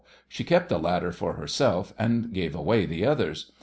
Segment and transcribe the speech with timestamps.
[0.27, 3.51] She kept the latter for herself, and gave away the others.